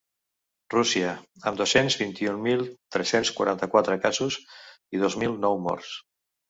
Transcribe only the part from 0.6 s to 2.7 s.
Rússia, amb dos-cents vint-i-un mil